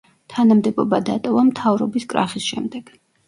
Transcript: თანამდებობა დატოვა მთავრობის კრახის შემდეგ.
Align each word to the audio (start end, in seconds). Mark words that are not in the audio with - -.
თანამდებობა 0.35 0.99
დატოვა 1.09 1.43
მთავრობის 1.51 2.09
კრახის 2.15 2.49
შემდეგ. 2.55 2.93